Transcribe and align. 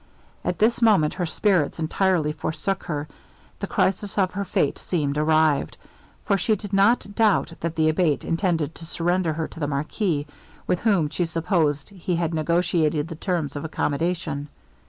At 0.43 0.57
this 0.57 0.81
moment 0.81 1.13
her 1.13 1.27
spirits 1.27 1.77
entirely 1.77 2.31
forsook 2.31 2.85
her; 2.85 3.07
the 3.59 3.67
crisis 3.67 4.17
of 4.17 4.31
her 4.31 4.43
fate 4.43 4.79
seemed 4.79 5.15
arrived; 5.15 5.77
for 6.25 6.39
she 6.39 6.55
did 6.55 6.73
not 6.73 7.13
doubt 7.13 7.53
that 7.59 7.75
the 7.75 7.87
Abate 7.87 8.25
intended 8.25 8.73
to 8.73 8.85
surrender 8.87 9.33
her 9.33 9.47
to 9.47 9.59
the 9.59 9.67
marquis, 9.67 10.25
with 10.65 10.79
whom 10.79 11.07
she 11.09 11.25
supposed 11.25 11.89
he 11.91 12.15
had 12.15 12.33
negotiated 12.33 13.09
the 13.09 13.15
terms 13.15 13.55
of 13.55 13.63
accommodation. 13.63 14.49